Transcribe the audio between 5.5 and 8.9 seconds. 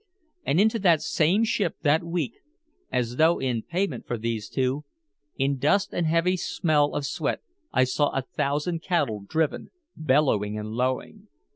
dust and heavy smell of sweat I saw a thousand